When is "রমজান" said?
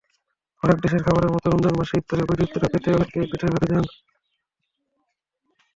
1.47-1.73